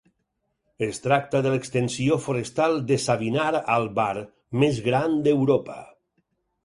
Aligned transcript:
Es 0.85 0.99
tracta 1.01 1.41
de 1.47 1.51
l'extensió 1.55 2.17
forestal 2.23 2.75
de 2.93 2.97
Savinar 3.03 3.47
Albar 3.77 4.09
més 4.65 4.81
gran 4.89 5.19
d'Europa. 5.29 5.77